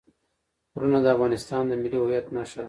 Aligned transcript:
غرونه 0.73 0.99
د 1.03 1.07
افغانستان 1.15 1.63
د 1.67 1.71
ملي 1.81 1.97
هویت 2.01 2.27
نښه 2.35 2.53
ده. 2.57 2.59